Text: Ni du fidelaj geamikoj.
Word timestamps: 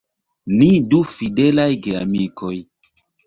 Ni 0.59 0.69
du 0.93 1.01
fidelaj 1.11 1.67
geamikoj. 1.89 2.55